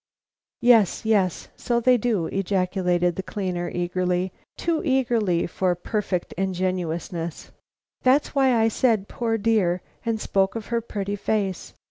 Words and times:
"Yes, 0.61 1.05
yes, 1.05 1.47
so 1.55 1.79
they 1.79 1.95
do!" 1.95 2.25
ejaculated 2.25 3.15
the 3.17 3.21
cleaner, 3.21 3.69
eagerly 3.69 4.31
too 4.57 4.81
eagerly 4.83 5.45
for 5.45 5.75
perfect 5.75 6.33
ingenuousness. 6.39 7.51
"That's 8.01 8.33
why 8.33 8.55
I 8.55 8.67
said 8.67 9.07
'Poor 9.07 9.37
dear!' 9.37 9.83
and 10.03 10.19
spoke 10.19 10.55
of 10.55 10.65
her 10.73 10.81
pretty 10.81 11.15
face. 11.17 11.75